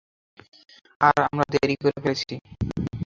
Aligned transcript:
আর, 1.01 1.17
আমরা 1.23 1.45
দেরি 1.53 1.75
করে 1.75 1.97
ফেলেছি। 2.03 2.35